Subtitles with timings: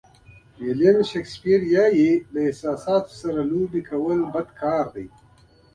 [0.63, 4.47] ویلیام شکسپیر وایي له احساساتو سره لوبې کول بد
[4.93, 5.07] دي.